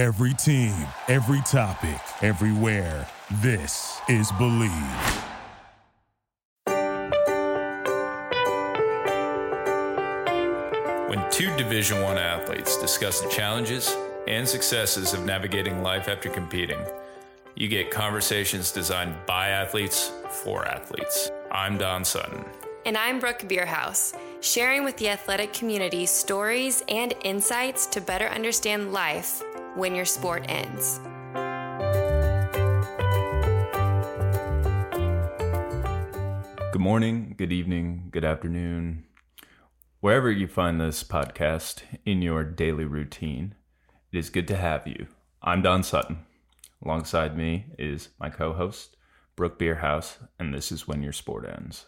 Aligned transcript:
Every 0.00 0.32
team, 0.32 0.72
every 1.08 1.42
topic, 1.42 2.00
everywhere. 2.22 3.06
This 3.42 4.00
is 4.08 4.32
Bleav. 4.32 4.70
When 11.06 11.30
two 11.30 11.54
Division 11.58 12.00
1 12.00 12.16
athletes 12.16 12.78
discuss 12.78 13.20
the 13.20 13.28
challenges 13.28 13.94
and 14.26 14.48
successes 14.48 15.12
of 15.12 15.26
navigating 15.26 15.82
life 15.82 16.08
after 16.08 16.30
competing, 16.30 16.80
you 17.54 17.68
get 17.68 17.90
conversations 17.90 18.72
designed 18.72 19.14
by 19.26 19.48
athletes 19.48 20.12
for 20.30 20.66
athletes. 20.66 21.30
I'm 21.52 21.76
Don 21.76 22.06
Sutton. 22.06 22.42
And 22.86 22.96
I'm 22.96 23.18
Brooke 23.18 23.46
Beerhouse, 23.46 24.14
sharing 24.40 24.82
with 24.82 24.96
the 24.96 25.10
athletic 25.10 25.52
community 25.52 26.06
stories 26.06 26.82
and 26.88 27.12
insights 27.22 27.84
to 27.88 28.00
better 28.00 28.28
understand 28.28 28.94
life 28.94 29.42
when 29.74 29.94
your 29.94 30.04
sport 30.04 30.44
ends. 30.48 31.00
Good 36.72 36.80
morning, 36.80 37.34
good 37.36 37.52
evening, 37.52 38.08
good 38.10 38.24
afternoon, 38.24 39.04
wherever 40.00 40.30
you 40.30 40.46
find 40.46 40.80
this 40.80 41.04
podcast 41.04 41.82
in 42.04 42.22
your 42.22 42.44
daily 42.44 42.84
routine. 42.84 43.54
It 44.12 44.18
is 44.18 44.30
good 44.30 44.48
to 44.48 44.56
have 44.56 44.86
you. 44.86 45.06
I'm 45.42 45.62
Don 45.62 45.82
Sutton. 45.82 46.24
Alongside 46.84 47.36
me 47.36 47.66
is 47.78 48.08
my 48.18 48.30
co 48.30 48.54
host, 48.54 48.96
Brooke 49.36 49.58
Beerhouse, 49.58 50.18
and 50.38 50.54
this 50.54 50.72
is 50.72 50.88
When 50.88 51.02
Your 51.02 51.12
Sport 51.12 51.46
Ends. 51.46 51.86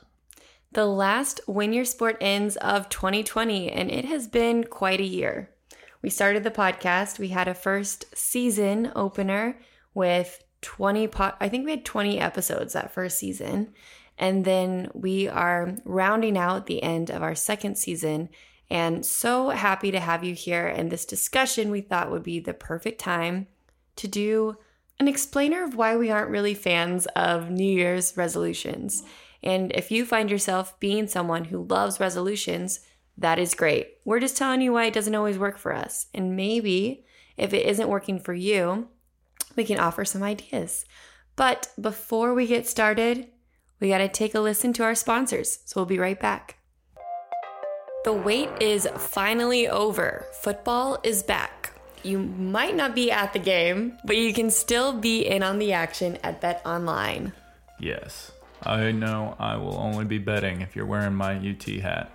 The 0.72 0.86
last 0.86 1.40
When 1.46 1.72
Your 1.72 1.84
Sport 1.84 2.16
Ends 2.20 2.56
of 2.56 2.88
2020, 2.88 3.70
and 3.70 3.90
it 3.90 4.04
has 4.04 4.28
been 4.28 4.64
quite 4.64 5.00
a 5.00 5.04
year. 5.04 5.50
We 6.02 6.10
started 6.10 6.42
the 6.44 6.50
podcast, 6.50 7.18
we 7.18 7.28
had 7.28 7.48
a 7.48 7.54
first 7.54 8.16
season 8.16 8.92
opener 8.96 9.58
with 9.94 10.42
20 10.62 11.08
po- 11.08 11.34
I 11.40 11.48
think 11.48 11.64
we 11.64 11.70
had 11.70 11.84
20 11.84 12.18
episodes 12.18 12.72
that 12.72 12.92
first 12.92 13.18
season. 13.18 13.72
And 14.18 14.44
then 14.44 14.90
we 14.94 15.28
are 15.28 15.76
rounding 15.84 16.36
out 16.36 16.66
the 16.66 16.82
end 16.82 17.10
of 17.10 17.22
our 17.22 17.34
second 17.34 17.76
season 17.76 18.28
and 18.72 19.04
so 19.04 19.50
happy 19.50 19.90
to 19.90 20.00
have 20.00 20.24
you 20.24 20.34
here. 20.34 20.66
And 20.66 20.90
this 20.90 21.04
discussion 21.04 21.70
we 21.70 21.82
thought 21.82 22.10
would 22.10 22.22
be 22.22 22.40
the 22.40 22.54
perfect 22.54 22.98
time 22.98 23.46
to 23.96 24.08
do 24.08 24.56
an 24.98 25.08
explainer 25.08 25.62
of 25.62 25.76
why 25.76 25.94
we 25.94 26.10
aren't 26.10 26.30
really 26.30 26.54
fans 26.54 27.06
of 27.14 27.50
New 27.50 27.70
Year's 27.70 28.16
resolutions. 28.16 29.02
And 29.42 29.72
if 29.72 29.90
you 29.90 30.06
find 30.06 30.30
yourself 30.30 30.78
being 30.80 31.06
someone 31.06 31.44
who 31.44 31.64
loves 31.64 32.00
resolutions, 32.00 32.80
that 33.18 33.38
is 33.38 33.54
great. 33.54 33.98
We're 34.04 34.20
just 34.20 34.36
telling 34.36 34.60
you 34.60 34.72
why 34.72 34.86
it 34.86 34.94
doesn't 34.94 35.14
always 35.14 35.38
work 35.38 35.58
for 35.58 35.72
us. 35.72 36.06
And 36.14 36.36
maybe 36.36 37.04
if 37.36 37.52
it 37.52 37.66
isn't 37.66 37.88
working 37.88 38.18
for 38.18 38.34
you, 38.34 38.88
we 39.56 39.64
can 39.64 39.78
offer 39.78 40.04
some 40.04 40.22
ideas. 40.22 40.84
But 41.36 41.68
before 41.80 42.34
we 42.34 42.46
get 42.46 42.66
started, 42.66 43.28
we 43.80 43.88
got 43.88 43.98
to 43.98 44.08
take 44.08 44.34
a 44.34 44.40
listen 44.40 44.72
to 44.74 44.84
our 44.84 44.94
sponsors. 44.94 45.60
So 45.64 45.80
we'll 45.80 45.86
be 45.86 45.98
right 45.98 46.18
back. 46.18 46.56
The 48.04 48.12
wait 48.12 48.48
is 48.60 48.88
finally 48.96 49.68
over. 49.68 50.26
Football 50.40 50.98
is 51.02 51.22
back. 51.22 51.72
You 52.02 52.18
might 52.18 52.74
not 52.74 52.96
be 52.96 53.12
at 53.12 53.32
the 53.32 53.38
game, 53.38 53.96
but 54.04 54.16
you 54.16 54.34
can 54.34 54.50
still 54.50 54.92
be 54.92 55.24
in 55.24 55.44
on 55.44 55.58
the 55.58 55.72
action 55.72 56.18
at 56.24 56.40
Bet 56.40 56.62
Online. 56.66 57.32
Yes, 57.78 58.32
I 58.62 58.90
know 58.90 59.36
I 59.38 59.56
will 59.56 59.76
only 59.76 60.04
be 60.04 60.18
betting 60.18 60.62
if 60.62 60.74
you're 60.74 60.86
wearing 60.86 61.14
my 61.14 61.36
UT 61.36 61.62
hat. 61.80 62.10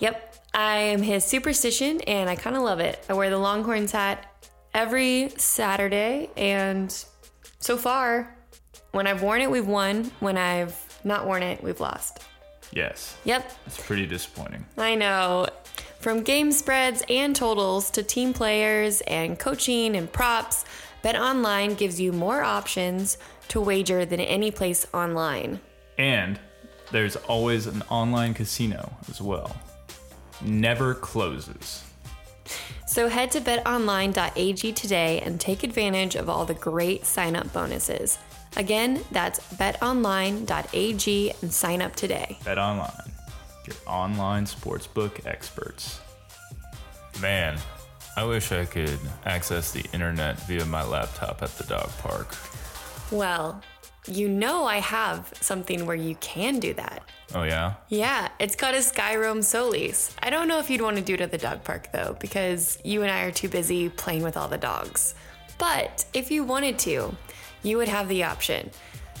Yep, 0.00 0.36
I 0.54 0.76
am 0.76 1.02
his 1.02 1.24
superstition 1.24 2.00
and 2.02 2.30
I 2.30 2.36
kind 2.36 2.56
of 2.56 2.62
love 2.62 2.80
it. 2.80 3.04
I 3.08 3.14
wear 3.14 3.30
the 3.30 3.38
Longhorns 3.38 3.92
hat 3.92 4.26
every 4.74 5.30
Saturday, 5.36 6.30
and 6.36 6.92
so 7.58 7.76
far, 7.76 8.36
when 8.92 9.06
I've 9.06 9.22
worn 9.22 9.40
it, 9.40 9.50
we've 9.50 9.66
won. 9.66 10.10
When 10.20 10.36
I've 10.36 10.76
not 11.04 11.26
worn 11.26 11.42
it, 11.42 11.62
we've 11.62 11.80
lost. 11.80 12.20
Yes, 12.72 13.16
Yep, 13.24 13.50
it's 13.66 13.82
pretty 13.86 14.06
disappointing. 14.06 14.66
I 14.76 14.94
know. 14.94 15.46
From 16.00 16.22
game 16.22 16.52
spreads 16.52 17.02
and 17.08 17.34
totals 17.34 17.90
to 17.92 18.02
team 18.02 18.32
players 18.32 19.00
and 19.02 19.38
coaching 19.38 19.96
and 19.96 20.10
props, 20.12 20.64
Bet 21.02 21.16
Online 21.16 21.74
gives 21.74 22.00
you 22.00 22.12
more 22.12 22.42
options 22.42 23.18
to 23.48 23.60
wager 23.60 24.04
than 24.04 24.20
any 24.20 24.50
place 24.50 24.86
online. 24.92 25.60
And 25.96 26.38
there's 26.92 27.16
always 27.16 27.66
an 27.66 27.82
online 27.88 28.34
casino 28.34 28.92
as 29.08 29.20
well. 29.20 29.56
Never 30.42 30.94
closes. 30.94 31.84
So 32.86 33.08
head 33.08 33.30
to 33.32 33.40
betonline.ag 33.40 34.72
today 34.72 35.20
and 35.20 35.40
take 35.40 35.62
advantage 35.62 36.14
of 36.14 36.28
all 36.28 36.44
the 36.44 36.54
great 36.54 37.04
sign 37.04 37.36
up 37.36 37.52
bonuses. 37.52 38.18
Again, 38.56 39.04
that's 39.12 39.40
betonline.ag 39.54 41.32
and 41.42 41.52
sign 41.52 41.82
up 41.82 41.94
today. 41.94 42.38
Bet 42.44 42.58
online, 42.58 43.12
your 43.66 43.76
online 43.86 44.46
sportsbook 44.46 45.26
experts. 45.26 46.00
Man, 47.20 47.58
I 48.16 48.24
wish 48.24 48.52
I 48.52 48.64
could 48.64 48.98
access 49.26 49.72
the 49.72 49.84
internet 49.92 50.40
via 50.40 50.64
my 50.64 50.84
laptop 50.84 51.42
at 51.42 51.50
the 51.58 51.64
dog 51.64 51.90
park. 51.98 52.34
Well, 53.10 53.62
you 54.08 54.28
know 54.28 54.64
I 54.64 54.78
have 54.78 55.32
something 55.40 55.86
where 55.86 55.96
you 55.96 56.14
can 56.16 56.58
do 56.58 56.74
that. 56.74 57.02
Oh, 57.34 57.42
yeah? 57.42 57.74
Yeah, 57.88 58.28
it's 58.38 58.56
called 58.56 58.74
a 58.74 58.78
Skyroam 58.78 59.44
Solis. 59.44 60.14
I 60.22 60.30
don't 60.30 60.48
know 60.48 60.58
if 60.58 60.70
you'd 60.70 60.80
want 60.80 60.96
to 60.96 61.02
do 61.02 61.14
it 61.14 61.20
at 61.20 61.30
the 61.30 61.38
dog 61.38 61.64
park 61.64 61.92
though, 61.92 62.16
because 62.18 62.78
you 62.84 63.02
and 63.02 63.10
I 63.10 63.22
are 63.22 63.30
too 63.30 63.48
busy 63.48 63.88
playing 63.88 64.22
with 64.22 64.36
all 64.36 64.48
the 64.48 64.58
dogs. 64.58 65.14
But 65.58 66.04
if 66.14 66.30
you 66.30 66.44
wanted 66.44 66.78
to, 66.80 67.14
you 67.62 67.76
would 67.76 67.88
have 67.88 68.08
the 68.08 68.24
option. 68.24 68.70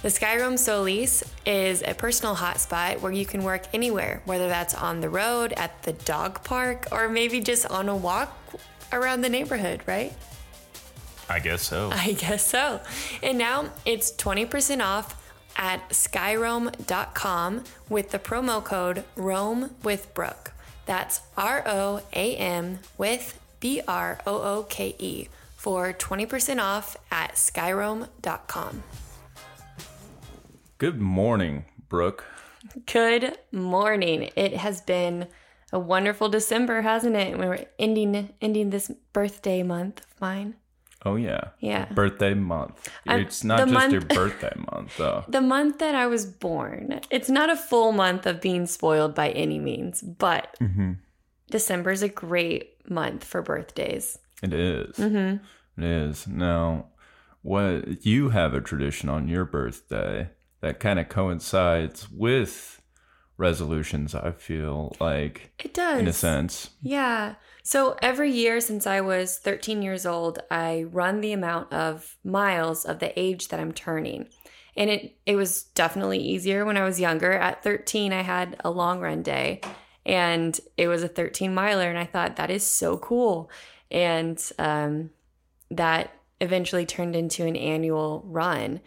The 0.00 0.08
Skyroam 0.08 0.56
Solis 0.56 1.24
is 1.44 1.82
a 1.82 1.92
personal 1.92 2.36
hotspot 2.36 3.00
where 3.00 3.10
you 3.10 3.26
can 3.26 3.42
work 3.42 3.64
anywhere, 3.74 4.22
whether 4.26 4.48
that's 4.48 4.74
on 4.74 5.00
the 5.00 5.10
road, 5.10 5.52
at 5.56 5.82
the 5.82 5.92
dog 5.92 6.44
park, 6.44 6.86
or 6.92 7.08
maybe 7.08 7.40
just 7.40 7.66
on 7.66 7.88
a 7.88 7.96
walk 7.96 8.32
around 8.92 9.22
the 9.22 9.28
neighborhood, 9.28 9.82
right? 9.86 10.14
I 11.28 11.38
guess 11.40 11.62
so. 11.62 11.90
I 11.92 12.12
guess 12.12 12.46
so. 12.46 12.80
And 13.22 13.38
now 13.38 13.70
it's 13.84 14.12
20% 14.12 14.82
off 14.82 15.14
at 15.56 15.88
skyroam.com 15.90 17.64
with 17.88 18.10
the 18.10 18.18
promo 18.18 18.64
code 18.64 19.04
Roam 19.16 19.74
with 19.82 20.12
Brooke. 20.14 20.52
That's 20.86 21.20
R 21.36 21.62
O 21.66 22.00
A 22.12 22.36
M 22.36 22.78
with 22.96 23.38
B 23.60 23.82
R 23.86 24.20
O 24.26 24.40
O 24.40 24.62
K 24.68 24.94
E 24.98 25.28
for 25.56 25.92
20% 25.92 26.62
off 26.62 26.96
at 27.10 27.34
skyroam.com. 27.34 28.82
Good 30.78 31.00
morning, 31.00 31.64
Brooke. 31.88 32.24
Good 32.86 33.36
morning. 33.50 34.30
It 34.36 34.56
has 34.56 34.80
been 34.80 35.26
a 35.72 35.78
wonderful 35.78 36.28
December, 36.28 36.82
hasn't 36.82 37.16
it? 37.16 37.36
We're 37.36 37.66
ending 37.78 38.30
ending 38.40 38.70
this 38.70 38.90
birthday 39.12 39.62
month 39.62 40.00
of 40.00 40.20
mine. 40.20 40.54
Oh 41.04 41.16
yeah. 41.16 41.50
Yeah. 41.60 41.86
Birthday 41.92 42.34
month. 42.34 42.88
I'm- 43.06 43.20
it's 43.20 43.44
not 43.44 43.60
just 43.60 43.72
month- 43.72 43.92
your 43.92 44.00
birthday 44.02 44.52
month 44.72 44.96
though. 44.96 45.24
The 45.28 45.40
month 45.40 45.78
that 45.78 45.94
I 45.94 46.06
was 46.06 46.26
born. 46.26 47.00
It's 47.10 47.28
not 47.30 47.50
a 47.50 47.56
full 47.56 47.92
month 47.92 48.26
of 48.26 48.40
being 48.40 48.66
spoiled 48.66 49.14
by 49.14 49.30
any 49.30 49.58
means, 49.58 50.02
but 50.02 50.56
mm-hmm. 50.60 50.92
December 51.50 51.90
is 51.92 52.02
a 52.02 52.08
great 52.08 52.74
month 52.90 53.24
for 53.24 53.42
birthdays. 53.42 54.18
It 54.42 54.52
is. 54.52 54.96
Mm-hmm. 54.96 55.82
It 55.82 55.88
is. 55.88 56.26
Now, 56.26 56.86
what 57.42 58.04
you 58.04 58.30
have 58.30 58.52
a 58.54 58.60
tradition 58.60 59.08
on 59.08 59.28
your 59.28 59.44
birthday 59.44 60.30
that 60.60 60.80
kind 60.80 60.98
of 60.98 61.08
coincides 61.08 62.10
with 62.10 62.82
resolutions, 63.36 64.14
I 64.14 64.32
feel 64.32 64.96
like 65.00 65.52
It 65.62 65.72
does. 65.74 66.00
in 66.00 66.08
a 66.08 66.12
sense. 66.12 66.70
Yeah. 66.82 67.36
So 67.68 67.96
every 68.00 68.32
year 68.32 68.62
since 68.62 68.86
I 68.86 69.02
was 69.02 69.36
13 69.36 69.82
years 69.82 70.06
old, 70.06 70.38
I 70.50 70.86
run 70.90 71.20
the 71.20 71.34
amount 71.34 71.70
of 71.70 72.16
miles 72.24 72.86
of 72.86 72.98
the 72.98 73.12
age 73.20 73.48
that 73.48 73.60
I'm 73.60 73.72
turning. 73.72 74.28
And 74.74 74.88
it, 74.88 75.18
it 75.26 75.36
was 75.36 75.64
definitely 75.64 76.18
easier 76.18 76.64
when 76.64 76.78
I 76.78 76.84
was 76.84 76.98
younger. 76.98 77.30
At 77.30 77.62
13, 77.62 78.10
I 78.14 78.22
had 78.22 78.56
a 78.64 78.70
long 78.70 79.00
run 79.00 79.22
day 79.22 79.60
and 80.06 80.58
it 80.78 80.88
was 80.88 81.02
a 81.02 81.08
13 81.08 81.52
miler. 81.52 81.90
And 81.90 81.98
I 81.98 82.06
thought, 82.06 82.36
that 82.36 82.50
is 82.50 82.64
so 82.64 82.96
cool. 82.96 83.50
And 83.90 84.42
um, 84.58 85.10
that 85.70 86.14
eventually 86.40 86.86
turned 86.86 87.14
into 87.14 87.44
an 87.44 87.54
annual 87.54 88.24
run. 88.24 88.80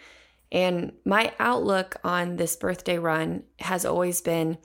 And 0.51 0.93
my 1.05 1.33
outlook 1.37 1.97
on 2.03 2.37
this 2.37 2.55
birthday 2.55 2.97
run 2.97 3.43
has 3.59 3.85
always 3.85 4.21
been 4.21 4.57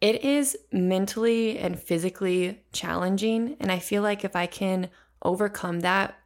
it 0.00 0.22
is 0.24 0.56
mentally 0.72 1.58
and 1.58 1.78
physically 1.78 2.62
challenging. 2.72 3.56
And 3.60 3.72
I 3.72 3.78
feel 3.78 4.02
like 4.02 4.24
if 4.24 4.36
I 4.36 4.46
can 4.46 4.90
overcome 5.22 5.80
that 5.80 6.18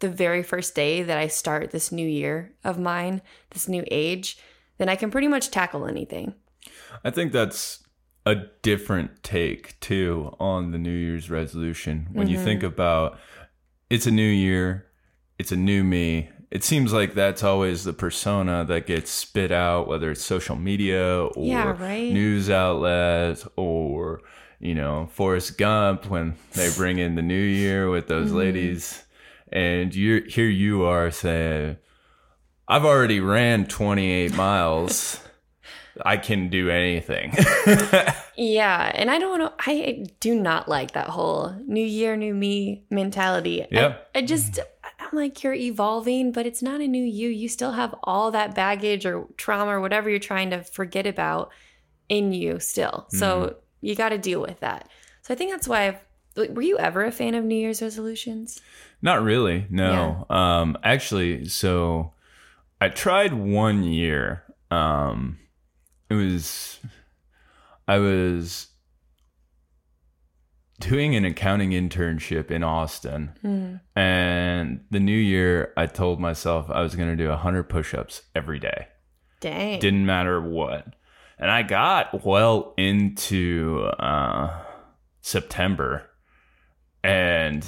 the 0.00 0.08
very 0.08 0.42
first 0.42 0.74
day 0.74 1.02
that 1.02 1.18
I 1.18 1.26
start 1.26 1.70
this 1.70 1.90
new 1.90 2.08
year 2.08 2.54
of 2.64 2.78
mine, 2.78 3.20
this 3.50 3.68
new 3.68 3.84
age, 3.90 4.38
then 4.78 4.88
I 4.88 4.96
can 4.96 5.10
pretty 5.10 5.28
much 5.28 5.50
tackle 5.50 5.86
anything. 5.86 6.34
I 7.04 7.10
think 7.10 7.32
that's 7.32 7.82
a 8.24 8.36
different 8.62 9.22
take 9.22 9.78
too 9.80 10.36
on 10.38 10.70
the 10.70 10.78
New 10.78 10.92
Year's 10.92 11.30
resolution. 11.30 12.08
When 12.12 12.28
you 12.28 12.36
mm-hmm. 12.36 12.44
think 12.44 12.62
about 12.62 13.18
it's 13.90 14.06
a 14.06 14.10
new 14.10 14.22
year, 14.22 14.86
it's 15.38 15.52
a 15.52 15.56
new 15.56 15.82
me. 15.82 16.30
It 16.50 16.64
seems 16.64 16.92
like 16.94 17.12
that's 17.14 17.42
always 17.44 17.84
the 17.84 17.92
persona 17.92 18.64
that 18.66 18.86
gets 18.86 19.10
spit 19.10 19.52
out, 19.52 19.86
whether 19.86 20.10
it's 20.10 20.24
social 20.24 20.56
media 20.56 21.24
or 21.24 21.46
Yeah, 21.46 21.76
right. 21.78 22.10
news 22.12 22.48
outlets 22.48 23.46
or 23.56 24.22
you 24.58 24.74
know 24.74 25.08
Forrest 25.12 25.58
Gump 25.58 26.06
when 26.06 26.36
they 26.54 26.70
bring 26.76 26.98
in 26.98 27.14
the 27.16 27.22
new 27.22 27.34
year 27.34 27.90
with 27.90 28.08
those 28.08 28.28
Mm-hmm. 28.28 28.38
ladies, 28.38 29.04
and 29.52 29.94
you 29.94 30.24
here 30.28 30.48
you 30.48 30.84
are 30.84 31.10
saying, 31.10 31.76
"I've 32.66 32.84
already 32.86 33.20
ran 33.20 33.66
28 33.66 34.34
miles." 34.34 35.20
I 36.04 36.16
can 36.16 36.48
do 36.48 36.70
anything. 36.70 37.32
Yeah, 38.40 38.92
and 38.94 39.10
I 39.10 39.18
don't 39.18 39.40
know. 39.40 39.52
I 39.58 40.06
do 40.20 40.38
not 40.38 40.68
like 40.68 40.92
that 40.92 41.08
whole 41.08 41.52
new 41.66 41.84
year, 41.84 42.14
new 42.16 42.32
me 42.32 42.84
mentality. 42.88 43.64
I- 43.64 43.68
Yeah. 43.72 43.96
I, 44.14 44.22
just, 44.22 44.60
I'm 45.10 45.18
like, 45.18 45.42
you're 45.42 45.54
evolving, 45.54 46.32
but 46.32 46.46
it's 46.46 46.62
not 46.62 46.80
a 46.80 46.86
new 46.86 47.02
you. 47.04 47.28
You 47.28 47.48
still 47.48 47.72
have 47.72 47.94
all 48.04 48.30
that 48.30 48.54
baggage 48.54 49.06
or 49.06 49.26
trauma 49.36 49.72
or 49.72 49.80
whatever 49.80 50.10
you're 50.10 50.18
trying 50.18 50.50
to 50.50 50.62
forget 50.62 51.06
about 51.06 51.50
in 52.08 52.32
you 52.32 52.60
still. 52.60 53.06
So 53.10 53.56
you 53.80 53.94
got 53.94 54.10
to 54.10 54.18
deal 54.18 54.40
with 54.40 54.60
that. 54.60 54.88
So 55.22 55.34
I 55.34 55.36
think 55.36 55.50
that's 55.50 55.68
why 55.68 55.88
I've, 55.88 55.98
like, 56.36 56.50
were 56.50 56.62
you 56.62 56.78
ever 56.78 57.04
a 57.04 57.10
fan 57.10 57.34
of 57.34 57.44
New 57.44 57.56
Year's 57.56 57.82
resolutions? 57.82 58.60
Not 59.02 59.22
really. 59.22 59.66
No. 59.70 60.26
Um 60.30 60.76
actually, 60.82 61.46
so 61.48 62.12
I 62.80 62.88
tried 62.88 63.32
one 63.32 63.82
year. 63.82 64.44
Um 64.70 65.38
it 66.08 66.14
was 66.14 66.80
I 67.86 67.98
was 67.98 68.67
doing 70.80 71.16
an 71.16 71.24
accounting 71.24 71.70
internship 71.70 72.50
in 72.50 72.62
Austin. 72.62 73.32
And 73.96 74.84
the 74.90 75.00
new 75.00 75.16
year 75.16 75.72
I 75.76 75.86
told 75.86 76.20
myself 76.20 76.70
I 76.70 76.82
was 76.82 76.94
going 76.94 77.08
to 77.08 77.16
do 77.16 77.28
100 77.28 77.64
push-ups 77.64 78.22
every 78.34 78.58
day. 78.58 78.88
Dang. 79.40 79.80
Didn't 79.80 80.06
matter 80.06 80.40
what. 80.40 80.94
And 81.38 81.50
I 81.50 81.62
got 81.62 82.24
well 82.24 82.74
into 82.76 83.90
uh, 83.98 84.50
September. 85.20 86.08
And 87.04 87.66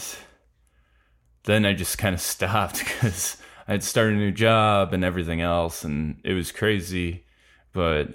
then 1.45 1.65
I 1.65 1.73
just 1.73 1.99
kind 1.99 2.15
of 2.15 2.21
stopped 2.21 2.79
because 2.85 3.37
I 3.69 3.73
had 3.73 3.85
started 3.85 4.15
a 4.15 4.19
new 4.19 4.33
job 4.33 4.93
and 4.93 5.05
everything 5.05 5.41
else. 5.41 5.85
And 5.85 6.21
it 6.25 6.35
was 6.35 6.53
crazy. 6.53 7.25
But 7.73 8.09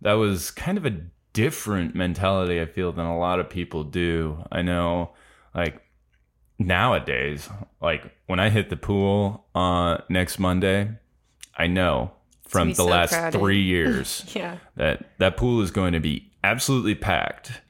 that 0.00 0.14
was 0.14 0.50
kind 0.50 0.78
of 0.78 0.86
a 0.86 1.00
different 1.32 1.94
mentality, 1.94 2.60
I 2.60 2.66
feel, 2.66 2.92
than 2.92 3.06
a 3.06 3.18
lot 3.18 3.40
of 3.40 3.48
people 3.48 3.84
do. 3.84 4.44
I 4.50 4.62
know, 4.62 5.10
like, 5.54 5.82
nowadays, 6.58 7.48
like, 7.80 8.12
when 8.26 8.40
I 8.40 8.50
hit 8.50 8.70
the 8.70 8.76
pool 8.76 9.46
uh, 9.54 9.98
next 10.08 10.38
Monday, 10.38 10.90
I 11.56 11.66
know 11.66 12.12
from 12.52 12.68
the 12.68 12.74
so 12.74 12.86
last 12.86 13.10
crowded. 13.10 13.38
three 13.38 13.62
years 13.62 14.24
yeah. 14.34 14.58
that 14.76 15.04
that 15.18 15.36
pool 15.36 15.62
is 15.62 15.70
going 15.70 15.92
to 15.92 16.00
be 16.00 16.30
absolutely 16.44 16.94
packed. 16.94 17.62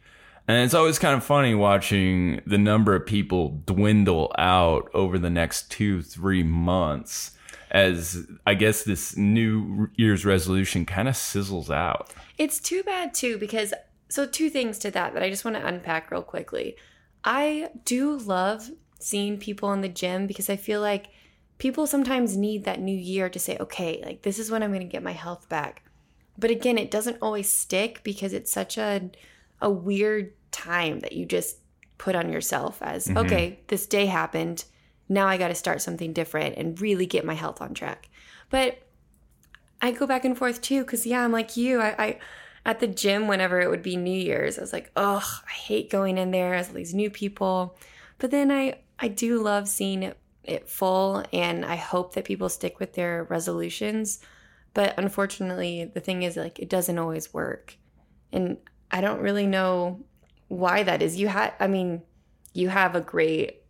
And 0.49 0.65
it's 0.65 0.75
always 0.75 0.99
kind 0.99 1.17
of 1.17 1.25
funny 1.25 1.55
watching 1.55 2.41
the 2.47 2.59
number 2.59 2.97
of 2.97 3.07
people 3.07 3.63
dwindle 3.65 4.33
out 4.37 4.91
over 4.93 5.19
the 5.19 5.31
next 5.31 5.71
two, 5.71 6.03
three 6.03 6.43
months 6.43 7.33
as 7.73 8.27
I 8.47 8.55
guess 8.55 8.85
this 8.85 9.17
new 9.17 9.89
year's 9.97 10.25
resolution 10.25 10.87
kind 10.87 11.09
of 11.09 11.15
sizzles 11.15 11.75
out. 11.75 12.13
It's 12.39 12.61
too 12.61 12.83
bad 12.83 13.15
too 13.15 13.39
because 13.39 13.75
so 14.09 14.27
two 14.27 14.51
things 14.51 14.79
to 14.81 14.91
that 14.91 15.15
that 15.15 15.23
I 15.23 15.31
just 15.31 15.45
want 15.45 15.57
to 15.57 15.67
unpack 15.67 16.11
real 16.11 16.23
quickly. 16.23 16.77
I 17.25 17.71
do 17.85 18.19
love 18.19 18.71
seeing 19.01 19.39
people 19.39 19.73
in 19.73 19.81
the 19.81 19.89
gym 19.89 20.27
because 20.27 20.51
I 20.51 20.57
feel 20.57 20.81
like 20.81 21.09
people 21.59 21.87
sometimes 21.87 22.37
need 22.37 22.65
that 22.65 22.81
new 22.81 22.97
year 22.97 23.31
to 23.31 23.39
say, 23.39 23.57
okay, 23.59 24.03
like 24.05 24.23
this 24.23 24.39
is 24.39 24.51
when 24.51 24.63
I'm 24.63 24.71
going 24.71 24.87
to 24.87 24.93
get 24.93 25.03
my 25.03 25.13
health 25.13 25.49
back. 25.49 25.83
But 26.39 26.51
again, 26.51 26.77
it 26.77 26.91
doesn't 26.91 27.19
always 27.23 27.51
stick 27.51 28.03
because 28.05 28.33
it's 28.33 28.53
such 28.53 28.77
a 28.77 29.11
a 29.63 29.71
weird 29.71 30.33
time 30.51 31.01
that 31.01 31.13
you 31.13 31.25
just 31.25 31.57
put 31.97 32.17
on 32.17 32.33
yourself 32.33 32.83
as, 32.83 33.07
mm-hmm. 33.07 33.19
okay, 33.19 33.61
this 33.69 33.87
day 33.87 34.07
happened. 34.07 34.65
Now 35.13 35.27
I 35.27 35.37
got 35.37 35.49
to 35.49 35.55
start 35.55 35.83
something 35.83 36.13
different 36.13 36.57
and 36.57 36.81
really 36.81 37.07
get 37.07 37.25
my 37.25 37.35
health 37.35 37.61
on 37.61 37.75
track. 37.75 38.09
But 38.51 38.83
I 39.81 39.93
go 39.93 40.07
back 40.07 40.25
and 40.25 40.37
forth 40.37 40.63
too, 40.63 40.83
because 40.83 41.05
yeah, 41.07 41.25
I'm 41.25 41.33
like 41.33 41.57
you. 41.57 41.81
I, 41.81 41.95
I 41.99 42.19
at 42.65 42.81
the 42.81 42.87
gym 42.87 43.27
whenever 43.27 43.61
it 43.61 43.69
would 43.69 43.83
be 43.83 43.97
New 43.97 44.19
Year's, 44.19 44.59
I 44.59 44.61
was 44.61 44.73
like, 44.73 44.91
oh, 44.97 45.41
I 45.47 45.51
hate 45.51 45.91
going 45.91 46.17
in 46.17 46.31
there 46.31 46.55
as 46.55 46.69
all 46.69 46.75
these 46.75 46.95
new 46.95 47.11
people. 47.11 47.77
But 48.19 48.31
then 48.31 48.51
I 48.51 48.79
I 48.99 49.09
do 49.09 49.43
love 49.43 49.69
seeing 49.69 50.05
it, 50.05 50.17
it 50.45 50.69
full, 50.69 51.25
and 51.33 51.65
I 51.65 51.77
hope 51.77 52.15
that 52.15 52.25
people 52.25 52.49
stick 52.49 52.79
with 52.79 52.95
their 52.95 53.25
resolutions. 53.25 54.21
But 54.75 54.95
unfortunately, 54.97 55.91
the 55.93 56.01
thing 56.01 56.23
is, 56.23 56.37
like, 56.37 56.59
it 56.59 56.71
doesn't 56.71 56.99
always 56.99 57.35
work, 57.35 57.77
and 58.33 58.57
I 58.91 59.01
don't 59.01 59.21
really 59.21 59.47
know 59.47 60.05
why 60.49 60.85
that 60.85 61.03
is. 61.03 61.17
You 61.17 61.29
had, 61.29 61.53
I 61.59 61.67
mean, 61.67 62.03
you 62.55 62.69
have 62.69 62.95
a 62.95 63.01
great 63.01 63.62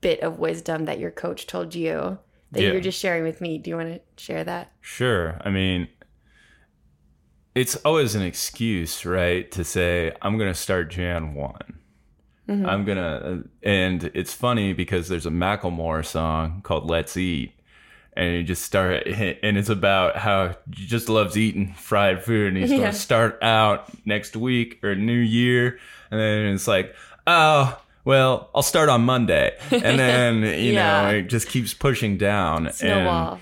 bit 0.00 0.20
of 0.20 0.38
wisdom 0.38 0.84
that 0.84 0.98
your 0.98 1.10
coach 1.10 1.46
told 1.46 1.74
you 1.74 2.18
that 2.52 2.62
Yeah. 2.62 2.72
you're 2.72 2.80
just 2.80 2.98
sharing 3.00 3.24
with 3.24 3.40
me. 3.40 3.58
Do 3.58 3.70
you 3.70 3.76
want 3.76 3.94
to 3.94 4.00
share 4.22 4.44
that? 4.44 4.72
Sure. 4.80 5.40
I 5.44 5.50
mean, 5.50 5.88
it's 7.54 7.76
always 7.76 8.14
an 8.14 8.22
excuse, 8.22 9.04
right? 9.06 9.50
To 9.52 9.64
say, 9.64 10.12
I'm 10.22 10.36
going 10.38 10.50
to 10.52 10.58
start 10.58 10.90
Jan 10.90 11.34
1. 11.34 11.54
Mm-hmm. 12.48 12.66
I'm 12.66 12.84
going 12.84 12.98
to, 12.98 13.02
uh, 13.02 13.36
and 13.62 14.04
it's 14.14 14.32
funny 14.32 14.72
because 14.72 15.08
there's 15.08 15.26
a 15.26 15.30
Macklemore 15.30 16.04
song 16.04 16.60
called 16.62 16.88
Let's 16.88 17.16
Eat. 17.16 17.52
And 18.18 18.34
you 18.34 18.42
just 18.44 18.62
start, 18.62 19.06
and 19.06 19.58
it's 19.58 19.68
about 19.68 20.16
how 20.16 20.56
he 20.74 20.86
just 20.86 21.10
loves 21.10 21.36
eating 21.36 21.74
fried 21.74 22.24
food. 22.24 22.48
And 22.48 22.56
he's 22.56 22.70
gonna 22.70 22.94
start 22.94 23.38
out 23.42 23.90
next 24.06 24.34
week 24.34 24.82
or 24.82 24.94
New 24.94 25.18
Year. 25.18 25.78
And 26.10 26.18
then 26.18 26.46
it's 26.46 26.66
like, 26.66 26.94
oh, 27.26 27.78
well, 28.06 28.48
I'll 28.54 28.62
start 28.62 28.88
on 28.88 29.02
Monday. 29.02 29.54
And 29.70 29.98
then, 29.98 30.42
you 30.42 30.72
Yeah. 30.72 31.02
know, 31.02 31.18
it 31.18 31.22
just 31.28 31.48
keeps 31.48 31.74
pushing 31.74 32.16
down. 32.16 32.66
And, 32.66 32.74
Snowball. 32.74 33.40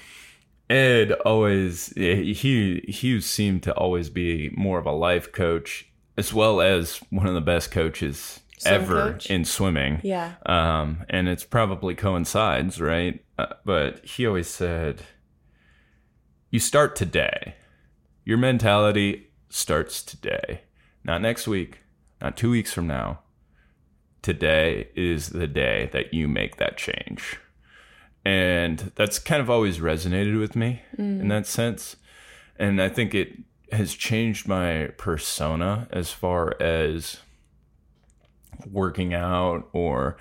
Ed 0.71 1.13
always 1.27 1.93
he 1.95 2.83
he 2.89 3.21
seemed 3.21 3.63
to 3.65 3.73
always 3.75 4.09
be 4.09 4.51
more 4.57 4.79
of 4.79 4.87
a 4.87 4.93
life 4.93 5.31
coach 5.31 5.87
as 6.17 6.33
well 6.33 6.63
as 6.63 6.97
one 7.11 7.27
of 7.27 7.35
the 7.35 7.43
best 7.43 7.71
coaches 7.71 8.41
Swim 8.59 8.75
ever 8.75 9.13
coach? 9.13 9.31
in 9.31 9.45
swimming. 9.45 10.01
Yeah. 10.03 10.33
Um, 10.47 11.05
and 11.11 11.29
it's 11.29 11.45
probably 11.45 11.95
coincides, 11.95 12.81
right? 12.81 13.23
Uh, 13.39 13.47
but 13.67 14.05
he 14.07 14.27
always 14.27 14.49
said, 14.49 15.03
"You 16.51 16.61
start 16.61 16.97
today. 16.97 17.57
Your 18.25 18.39
mentality 18.39 19.27
starts 19.51 20.03
today, 20.03 20.63
not 21.05 21.21
next 21.21 21.47
week, 21.47 21.81
not 22.23 22.39
two 22.39 22.51
weeks 22.51 22.73
from 22.73 22.87
now. 22.87 23.19
Today 24.25 24.89
is 24.97 25.29
the 25.29 25.47
day 25.47 25.89
that 25.93 26.13
you 26.15 26.27
make 26.27 26.57
that 26.57 26.77
change." 26.77 27.39
And 28.25 28.91
that's 28.97 29.19
kind 29.19 29.43
of 29.43 29.51
always 29.51 29.79
resonated 29.79 30.41
with 30.41 30.57
me 30.57 30.81
in 30.97 31.29
that 31.29 31.47
sense. 31.47 31.97
And 32.59 32.81
I 32.81 32.89
think 32.89 33.15
it 33.15 33.37
has 33.71 33.93
changed 33.95 34.49
my 34.49 34.87
persona 34.97 35.87
as 35.91 36.11
far 36.11 36.57
as 36.61 37.19
working 38.71 39.13
out 39.13 39.69
or 39.73 40.17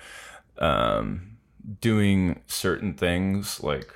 um, 0.58 1.38
doing 1.80 2.40
certain 2.46 2.92
things 2.94 3.62
like 3.62 3.90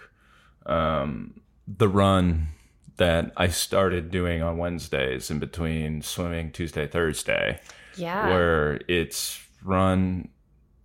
um, 0.65 1.41
the 1.67 1.89
run 1.89 2.49
that 2.97 3.33
I 3.37 3.49
started 3.49 4.11
doing 4.11 4.43
on 4.43 4.57
Wednesdays 4.59 5.31
in 5.31 5.39
between 5.39 6.01
swimming 6.03 6.51
Tuesday, 6.51 6.87
Thursday, 6.87 7.61
Yeah. 7.97 8.29
where 8.29 8.81
it's 8.89 9.41
run 9.69 10.29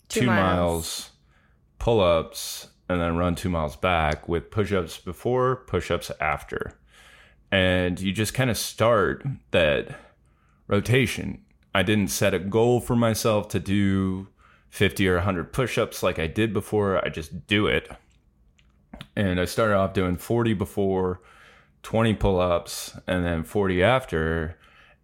Two 0.10 0.22
two, 0.22 0.26
miles. 0.28 0.40
miles, 0.40 1.10
pull 1.80 2.02
ups, 2.02 2.68
and 2.88 3.02
then 3.02 3.18
run 3.18 3.34
two 3.36 3.50
miles 3.50 3.76
back 3.76 4.28
with 4.28 4.52
push 4.52 4.72
ups 4.72 4.98
before, 4.98 5.56
push 5.68 5.90
ups 5.90 6.12
after. 6.20 6.78
And 7.52 8.00
you 8.00 8.12
just 8.12 8.34
kind 8.34 8.50
of 8.50 8.58
start 8.58 9.26
that 9.52 9.96
rotation. 10.68 11.44
I 11.74 11.84
didn't 11.84 12.10
set 12.10 12.34
a 12.34 12.40
goal 12.40 12.80
for 12.80 12.96
myself 12.96 13.48
to 13.50 13.60
do 13.60 14.28
50 14.70 15.08
or 15.08 15.16
100 15.16 15.54
push 15.54 15.78
ups 15.78 16.04
like 16.04 16.20
I 16.20 16.28
did 16.28 16.54
before. 16.54 17.04
I 17.04 17.10
just 17.10 17.48
do 17.48 17.68
it. 17.68 17.90
And 19.16 19.40
I 19.40 19.46
started 19.46 19.76
off 19.76 19.94
doing 19.94 20.18
40 20.18 20.54
before, 20.54 21.22
20 21.84 22.14
pull 22.16 22.40
ups, 22.40 22.98
and 23.08 23.26
then 23.26 23.44
40 23.44 23.84
after. 23.84 24.58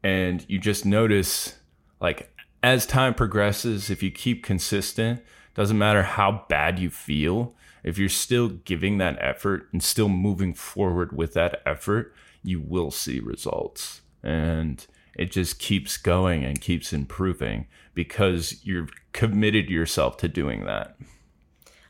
And 0.03 0.45
you 0.47 0.59
just 0.59 0.85
notice, 0.85 1.55
like, 1.99 2.31
as 2.61 2.85
time 2.85 3.13
progresses, 3.13 3.89
if 3.89 4.03
you 4.03 4.11
keep 4.11 4.43
consistent, 4.43 5.21
doesn't 5.55 5.77
matter 5.77 6.03
how 6.03 6.45
bad 6.49 6.79
you 6.79 6.89
feel, 6.89 7.55
if 7.83 7.97
you're 7.97 8.09
still 8.09 8.49
giving 8.49 8.97
that 8.97 9.17
effort 9.19 9.67
and 9.71 9.81
still 9.81 10.09
moving 10.09 10.53
forward 10.53 11.15
with 11.15 11.33
that 11.33 11.61
effort, 11.65 12.13
you 12.43 12.59
will 12.59 12.91
see 12.91 13.19
results. 13.19 14.01
And 14.21 14.85
it 15.15 15.31
just 15.31 15.59
keeps 15.59 15.97
going 15.97 16.43
and 16.43 16.59
keeps 16.61 16.93
improving 16.93 17.67
because 17.93 18.63
you've 18.63 18.91
committed 19.11 19.69
yourself 19.69 20.17
to 20.17 20.27
doing 20.27 20.65
that. 20.65 20.97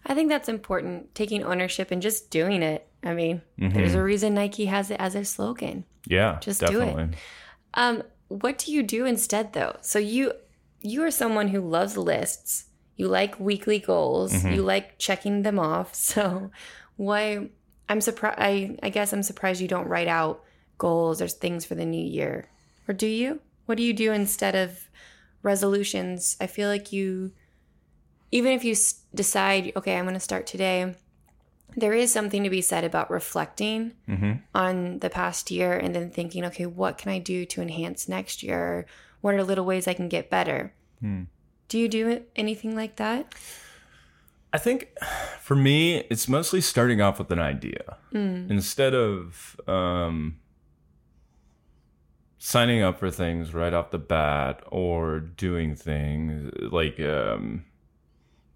I 0.06 0.16
think 0.16 0.30
that's 0.30 0.50
important, 0.50 1.14
taking 1.14 1.44
ownership 1.44 1.92
and 1.92 2.02
just 2.02 2.32
doing 2.32 2.64
it. 2.64 2.88
I 3.04 3.14
mean, 3.14 3.42
there's 3.58 3.94
a 3.94 4.04
reason 4.04 4.34
Nike 4.34 4.66
has 4.66 4.90
it 4.92 5.00
as 5.00 5.16
a 5.16 5.24
slogan. 5.24 5.86
Yeah, 6.08 6.40
Just 6.42 6.66
do 6.66 6.82
it. 6.82 7.10
Um, 7.76 8.04
what 8.30 8.58
do 8.58 8.72
you 8.72 8.84
do 8.84 9.06
instead 9.06 9.54
though? 9.54 9.76
So 9.82 10.00
you 10.00 10.34
you 10.82 11.04
are 11.04 11.12
someone 11.12 11.50
who 11.50 11.62
loves 11.62 11.98
lists. 11.98 12.66
You 12.96 13.08
like 13.08 13.40
weekly 13.40 13.80
goals. 13.80 14.34
Mm-hmm. 14.34 14.54
You 14.54 14.62
like 14.62 14.98
checking 14.98 15.44
them 15.44 15.60
off. 15.60 15.96
So 15.96 16.52
why 16.98 17.50
I'm 17.88 18.02
surprised 18.02 18.40
I, 18.40 18.78
I 18.84 18.90
guess 18.90 19.14
I'm 19.14 19.24
surprised 19.24 19.62
you 19.62 19.68
don't 19.68 19.88
write 19.88 20.10
out 20.10 20.44
goals 20.78 21.22
or 21.22 21.28
things 21.28 21.66
for 21.66 21.76
the 21.76 21.86
new 21.86 22.04
year. 22.04 22.50
Or 22.88 22.94
do 22.94 23.08
you? 23.08 23.40
What 23.68 23.78
do 23.78 23.84
you 23.84 23.94
do 23.94 24.12
instead 24.12 24.56
of 24.56 24.90
resolutions? 25.44 26.36
I 26.42 26.48
feel 26.48 26.68
like 26.68 26.92
you 26.92 27.32
even 28.32 28.52
if 28.52 28.64
you 28.64 28.74
s- 28.74 29.02
decide, 29.14 29.72
okay, 29.76 29.98
I'm 29.98 30.06
going 30.06 30.14
to 30.14 30.20
start 30.20 30.46
today, 30.46 30.96
there 31.76 31.94
is 31.94 32.12
something 32.12 32.44
to 32.44 32.50
be 32.50 32.62
said 32.62 32.84
about 32.84 33.12
reflecting 33.12 33.94
mm-hmm. 34.08 34.34
on 34.54 35.00
the 35.00 35.10
past 35.10 35.52
year 35.52 35.74
and 35.74 35.96
then 35.96 36.10
thinking, 36.10 36.46
okay, 36.46 36.66
what 36.66 36.98
can 36.98 37.12
I 37.12 37.20
do 37.20 37.46
to 37.46 37.62
enhance 37.62 38.10
next 38.10 38.44
year? 38.44 38.86
What 39.22 39.36
are 39.36 39.44
little 39.44 39.66
ways 39.66 39.88
I 39.88 39.94
can 39.94 40.08
get 40.10 40.30
better? 40.30 40.74
Do 41.68 41.78
you 41.80 41.88
do 41.88 42.24
anything 42.36 42.76
like 42.76 42.96
that? 42.98 43.34
I 44.52 44.58
think 44.58 44.90
for 45.42 45.56
me, 45.56 45.98
it's 46.10 46.28
mostly 46.28 46.62
starting 46.62 47.02
off 47.02 47.20
with 47.20 47.32
an 47.32 47.40
idea 47.40 47.98
instead 48.50 48.96
of 48.96 49.60
um, 49.68 50.40
signing 52.40 52.82
up 52.82 53.00
for 53.00 53.12
things 53.12 53.54
right 53.54 53.74
off 53.74 53.92
the 53.92 54.00
bat 54.00 54.64
or 54.72 55.20
doing 55.20 55.76
things 55.76 56.52
like 56.72 57.00
um, 57.00 57.66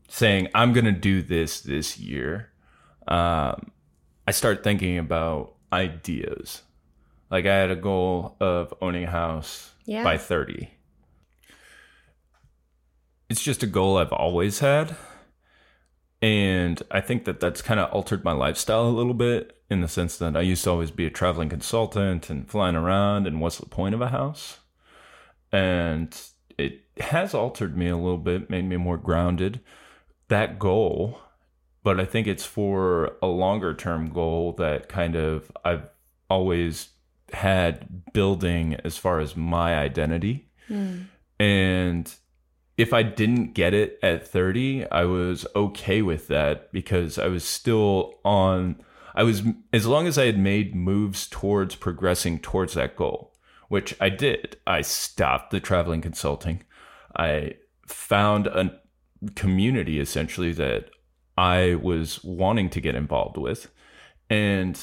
saying, 0.07 0.47
I'm 0.55 0.73
going 0.73 0.85
to 0.85 0.91
do 0.91 1.21
this 1.21 1.61
this 1.61 1.99
year. 1.99 2.49
Um, 3.07 3.71
I 4.27 4.31
start 4.31 4.63
thinking 4.63 4.97
about 4.97 5.53
ideas. 5.71 6.63
Like 7.29 7.45
I 7.45 7.55
had 7.55 7.69
a 7.69 7.75
goal 7.75 8.35
of 8.39 8.73
owning 8.81 9.03
a 9.03 9.11
house 9.11 9.72
Yeah. 9.85 10.03
by 10.03 10.17
30. 10.17 10.71
It's 13.29 13.41
just 13.41 13.63
a 13.63 13.67
goal 13.67 13.97
I've 13.97 14.13
always 14.13 14.59
had. 14.59 14.95
And 16.21 16.81
I 16.89 17.01
think 17.01 17.25
that 17.25 17.41
that's 17.41 17.61
kind 17.61 17.79
of 17.79 17.91
altered 17.91 18.23
my 18.23 18.31
lifestyle 18.31 18.87
a 18.87 18.89
little 18.89 19.13
bit 19.13 19.57
in 19.69 19.81
the 19.81 19.87
sense 19.87 20.17
that 20.17 20.37
I 20.37 20.41
used 20.41 20.63
to 20.63 20.69
always 20.69 20.91
be 20.91 21.05
a 21.05 21.09
traveling 21.09 21.49
consultant 21.49 22.29
and 22.29 22.49
flying 22.49 22.75
around. 22.75 23.27
And 23.27 23.41
what's 23.41 23.57
the 23.57 23.65
point 23.65 23.93
of 23.93 24.01
a 24.01 24.07
house? 24.07 24.59
And 25.51 26.17
it 26.57 26.81
has 26.99 27.33
altered 27.33 27.75
me 27.75 27.89
a 27.89 27.97
little 27.97 28.17
bit, 28.17 28.49
made 28.49 28.65
me 28.65 28.77
more 28.77 28.97
grounded. 28.97 29.59
That 30.29 30.59
goal, 30.59 31.19
but 31.83 31.99
I 31.99 32.05
think 32.05 32.27
it's 32.27 32.45
for 32.45 33.17
a 33.21 33.27
longer 33.27 33.73
term 33.73 34.09
goal 34.09 34.53
that 34.53 34.87
kind 34.87 35.15
of 35.15 35.51
I've 35.65 35.89
always 36.29 36.89
had 37.33 38.13
building 38.13 38.75
as 38.83 38.97
far 38.97 39.19
as 39.19 39.35
my 39.35 39.75
identity. 39.75 40.49
And 41.39 42.13
if 42.77 42.93
I 42.93 43.03
didn't 43.03 43.53
get 43.53 43.73
it 43.73 43.99
at 44.01 44.27
30, 44.27 44.89
I 44.91 45.03
was 45.05 45.45
okay 45.55 46.01
with 46.01 46.27
that 46.27 46.71
because 46.71 47.17
I 47.19 47.27
was 47.27 47.43
still 47.43 48.15
on 48.23 48.83
I 49.15 49.23
was 49.23 49.43
as 49.71 49.85
long 49.85 50.07
as 50.07 50.17
I 50.17 50.25
had 50.25 50.39
made 50.39 50.75
moves 50.75 51.27
towards 51.27 51.75
progressing 51.75 52.39
towards 52.39 52.73
that 52.73 52.95
goal, 52.95 53.33
which 53.67 53.95
I 54.01 54.09
did. 54.09 54.57
I 54.65 54.81
stopped 54.81 55.51
the 55.51 55.59
traveling 55.59 56.01
consulting. 56.01 56.63
I 57.15 57.55
found 57.87 58.47
a 58.47 58.79
community 59.35 59.99
essentially 59.99 60.51
that 60.53 60.89
I 61.37 61.75
was 61.75 62.23
wanting 62.23 62.69
to 62.71 62.81
get 62.81 62.95
involved 62.95 63.37
with. 63.37 63.69
And 64.29 64.79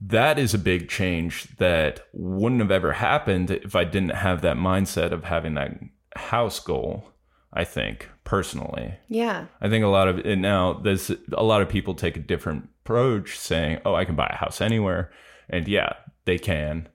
that 0.00 0.38
is 0.38 0.54
a 0.54 0.58
big 0.58 0.88
change 0.88 1.56
that 1.56 2.06
wouldn't 2.12 2.60
have 2.60 2.70
ever 2.70 2.92
happened 2.92 3.50
if 3.50 3.74
I 3.74 3.84
didn't 3.84 4.14
have 4.14 4.42
that 4.42 4.56
mindset 4.56 5.10
of 5.12 5.24
having 5.24 5.54
that 5.54 5.72
house 6.14 6.60
goal. 6.60 7.10
I 7.52 7.64
think 7.64 8.08
personally, 8.24 8.94
Yeah. 9.08 9.46
I 9.60 9.68
think 9.70 9.82
a 9.84 9.88
lot 9.88 10.06
of 10.06 10.18
and 10.18 10.42
now 10.42 10.74
there's 10.74 11.10
a 11.32 11.42
lot 11.42 11.62
of 11.62 11.68
people 11.68 11.94
take 11.94 12.16
a 12.16 12.20
different 12.20 12.68
approach, 12.84 13.38
saying, 13.38 13.80
"Oh, 13.86 13.94
I 13.94 14.04
can 14.04 14.16
buy 14.16 14.28
a 14.30 14.36
house 14.36 14.60
anywhere," 14.60 15.10
and 15.48 15.66
yeah, 15.66 15.94
they 16.26 16.38
can. 16.38 16.88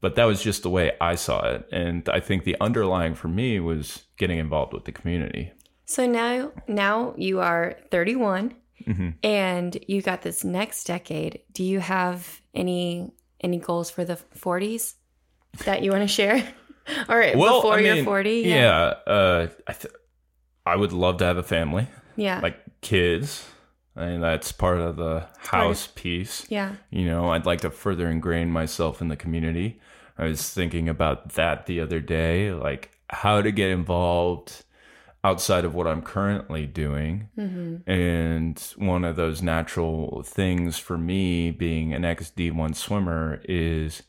But 0.00 0.14
that 0.14 0.24
was 0.24 0.42
just 0.42 0.62
the 0.62 0.70
way 0.70 0.92
I 1.00 1.16
saw 1.16 1.44
it, 1.48 1.68
and 1.72 2.08
I 2.08 2.20
think 2.20 2.44
the 2.44 2.56
underlying 2.60 3.14
for 3.14 3.26
me 3.28 3.58
was 3.58 4.04
getting 4.16 4.38
involved 4.38 4.72
with 4.72 4.84
the 4.84 4.92
community. 4.92 5.50
So 5.86 6.06
now 6.06 6.52
now 6.68 7.14
you 7.16 7.40
are 7.40 7.76
31 7.90 8.54
Mm-hmm. 8.86 9.10
and 9.22 9.78
you 9.88 10.02
got 10.02 10.22
this 10.22 10.44
next 10.44 10.84
decade. 10.84 11.40
Do 11.52 11.64
you 11.64 11.80
have 11.80 12.40
any 12.54 13.10
any 13.40 13.58
goals 13.58 13.90
for 13.90 14.04
the 14.04 14.16
40s 14.38 14.94
that 15.64 15.82
you 15.82 15.90
want 15.90 16.02
to 16.02 16.08
share? 16.08 16.36
All 17.08 17.16
right, 17.18 17.34
before 17.34 17.74
I 17.74 17.80
you're 17.80 18.04
40. 18.04 18.42
yeah, 18.42 18.94
uh, 19.06 19.48
I 19.66 19.72
th- 19.72 19.92
I 20.64 20.76
would 20.76 20.92
love 20.92 21.16
to 21.18 21.24
have 21.24 21.36
a 21.36 21.42
family, 21.42 21.86
Yeah. 22.16 22.40
like 22.40 22.58
kids. 22.80 23.44
I 23.96 24.06
mean, 24.08 24.20
that's 24.20 24.52
part 24.52 24.78
of 24.78 24.96
the 24.96 25.26
house 25.38 25.88
piece. 25.94 26.44
yeah. 26.50 26.74
You 26.90 27.06
know, 27.06 27.30
I'd 27.30 27.46
like 27.46 27.62
to 27.62 27.70
further 27.70 28.08
ingrain 28.10 28.50
myself 28.50 29.00
in 29.00 29.08
the 29.08 29.16
community. 29.16 29.80
I 30.18 30.24
was 30.24 30.50
thinking 30.52 30.88
about 30.88 31.30
that 31.34 31.66
the 31.66 31.80
other 31.80 32.00
day, 32.00 32.52
like 32.52 32.90
how 33.08 33.40
to 33.42 33.50
get 33.50 33.70
involved 33.70 34.64
outside 35.26 35.64
of 35.64 35.74
what 35.74 35.86
I'm 35.88 36.02
currently 36.02 36.66
doing. 36.66 37.28
Mm-hmm. 37.36 37.90
And 37.90 38.58
one 38.76 39.04
of 39.04 39.16
those 39.16 39.42
natural 39.42 40.22
things 40.24 40.78
for 40.78 40.96
me 40.96 41.50
being 41.50 41.92
an 41.92 42.02
XD1 42.02 42.76
swimmer 42.76 43.40
is 43.48 44.02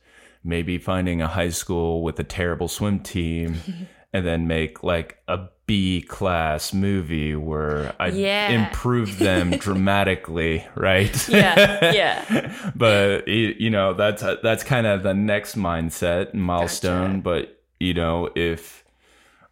maybe 0.44 0.78
finding 0.78 1.22
a 1.22 1.28
high 1.28 1.50
school 1.50 2.04
with 2.04 2.20
a 2.20 2.24
terrible 2.24 2.68
swim 2.68 3.00
team 3.00 3.56
and 4.14 4.26
then 4.26 4.48
make 4.48 4.84
like 4.84 5.18
a 5.28 5.40
B 5.66 6.02
class 6.02 6.72
movie 6.72 7.36
where 7.36 7.94
I 8.00 8.08
Yeah. 8.10 8.50
improve 8.50 9.18
them 9.20 9.50
dramatically, 9.66 10.66
right? 10.76 11.28
Yeah. 11.28 11.92
Yeah. 11.94 12.72
but 12.76 13.28
you 13.28 13.70
know 13.72 13.94
that's 13.94 14.22
that's 14.44 14.64
kind 14.64 14.86
of 14.88 15.02
the 15.04 15.14
next 15.14 15.58
mindset 15.58 16.34
milestone 16.34 17.22
but 17.22 17.62
you 17.80 17.94
know 17.94 18.30
if 18.36 18.86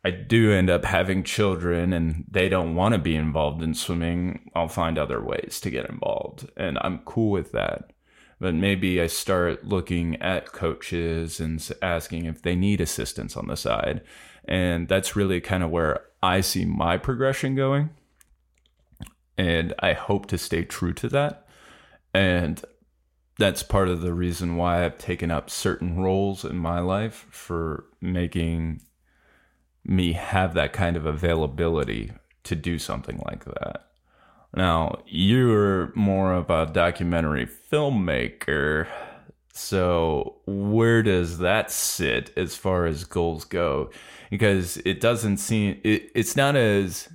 i 0.05 0.11
do 0.11 0.53
end 0.53 0.69
up 0.69 0.85
having 0.85 1.23
children 1.23 1.91
and 1.91 2.25
they 2.29 2.47
don't 2.47 2.75
want 2.75 2.93
to 2.93 2.99
be 2.99 3.15
involved 3.15 3.63
in 3.63 3.73
swimming. 3.73 4.51
I'll 4.55 4.67
find 4.67 4.99
other 4.99 5.21
ways 5.21 5.59
to 5.61 5.71
get 5.71 5.89
involved 5.89 6.47
and 6.55 6.77
i'm 6.81 6.99
cool 6.99 7.31
with 7.31 7.51
that. 7.53 7.91
But 8.39 8.53
maybe 8.53 9.01
i 9.01 9.07
start 9.07 9.65
looking 9.65 10.21
at 10.21 10.53
coaches 10.53 11.39
and 11.39 11.67
asking 11.81 12.25
if 12.25 12.43
they 12.43 12.55
need 12.55 12.81
assistance 12.81 13.35
on 13.35 13.47
the 13.47 13.57
side. 13.57 14.01
And 14.47 14.87
that's 14.87 15.15
really 15.15 15.41
kind 15.41 15.63
of 15.63 15.71
where 15.71 16.05
i 16.21 16.39
see 16.39 16.65
my 16.65 16.97
progression 16.97 17.55
going. 17.55 17.89
And 19.39 19.73
i 19.79 19.93
hope 19.93 20.27
to 20.27 20.37
stay 20.37 20.63
true 20.63 20.93
to 20.93 21.09
that. 21.09 21.47
And 22.13 22.63
that's 23.39 23.63
part 23.63 23.89
of 23.89 24.01
the 24.01 24.13
reason 24.13 24.55
why 24.55 24.85
I've 24.85 24.99
taken 24.99 25.31
up 25.31 25.49
certain 25.49 25.97
roles 25.97 26.45
in 26.45 26.57
my 26.57 26.79
life 26.79 27.25
for 27.31 27.85
making 27.99 28.81
me 29.85 30.13
have 30.13 30.53
that 30.55 30.73
kind 30.73 30.97
of 30.97 31.05
availability 31.05 32.11
to 32.43 32.55
do 32.55 32.77
something 32.79 33.21
like 33.25 33.45
that. 33.45 33.85
Now, 34.55 34.99
you're 35.07 35.91
more 35.95 36.33
of 36.33 36.49
a 36.49 36.65
documentary 36.65 37.47
filmmaker. 37.71 38.87
So, 39.53 40.37
where 40.45 41.01
does 41.03 41.37
that 41.39 41.71
sit 41.71 42.31
as 42.37 42.55
far 42.55 42.85
as 42.85 43.03
goals 43.05 43.45
go? 43.45 43.89
Because 44.29 44.77
it 44.77 44.99
doesn't 44.99 45.37
seem, 45.37 45.79
it, 45.83 46.11
it's 46.13 46.35
not 46.35 46.55
as, 46.55 47.07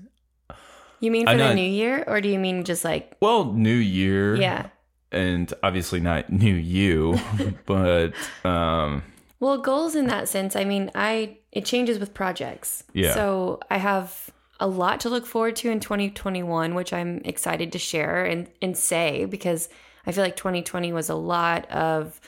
You 1.01 1.11
mean 1.11 1.27
for 1.27 1.33
I'm 1.33 1.39
the 1.39 1.45
not- 1.49 1.55
new 1.55 1.69
year 1.69 2.05
or 2.07 2.21
do 2.21 2.29
you 2.29 2.39
mean 2.39 2.65
just 2.65 2.85
like 2.85 3.17
well, 3.21 3.53
New 3.53 3.75
Year. 3.75 4.37
yeah. 4.37 4.69
and 5.13 5.53
obviously 5.63 6.01
not 6.01 6.31
new 6.33 6.55
you, 6.55 7.19
but 7.67 8.13
um, 8.45 9.03
Well, 9.41 9.57
goals 9.59 9.95
in 9.95 10.07
that 10.09 10.29
sense, 10.29 10.55
I 10.55 10.65
mean, 10.65 10.91
I 10.95 11.39
it 11.51 11.65
changes 11.65 11.99
with 11.99 12.15
projects. 12.15 12.85
Yeah. 12.93 13.15
So 13.15 13.61
I 13.71 13.79
have 13.79 14.31
a 14.61 14.69
lot 14.69 15.01
to 15.01 15.09
look 15.09 15.27
forward 15.27 15.57
to 15.57 15.71
in 15.71 15.81
2021, 15.81 16.75
which 16.75 16.93
I'm 16.93 17.23
excited 17.25 17.73
to 17.73 17.79
share 17.79 18.25
and 18.27 18.49
and 18.61 18.77
say 18.77 19.25
because 19.25 19.71
I 20.07 20.13
feel 20.13 20.23
like 20.23 20.37
2020 20.37 20.93
was 20.93 21.09
a 21.09 21.15
lot 21.15 21.69
of 21.71 22.21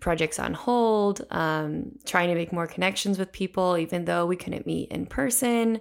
projects 0.00 0.38
on 0.38 0.54
hold, 0.54 1.26
um, 1.30 1.92
trying 2.04 2.28
to 2.28 2.34
make 2.34 2.52
more 2.52 2.66
connections 2.66 3.18
with 3.18 3.32
people, 3.32 3.76
even 3.78 4.04
though 4.04 4.26
we 4.26 4.36
couldn't 4.36 4.66
meet 4.66 4.90
in 4.90 5.06
person. 5.06 5.80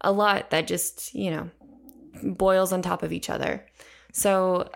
A 0.00 0.12
lot 0.12 0.50
that 0.50 0.66
just 0.66 1.14
you 1.14 1.30
know 1.30 1.50
boils 2.22 2.72
on 2.72 2.80
top 2.80 3.02
of 3.02 3.12
each 3.12 3.28
other. 3.28 3.66
So 4.12 4.70